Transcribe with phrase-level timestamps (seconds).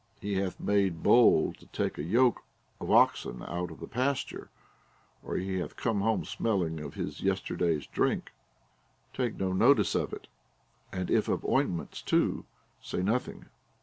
[0.19, 2.43] He hath made bold to take a yoke
[2.79, 4.49] of oxen out of the pasture,
[5.21, 8.31] or he hath come home smelling of his yesterday's drink;
[9.13, 10.27] take no notice of it;
[10.91, 12.45] and if of ointments too,
[12.81, 13.45] say nothing.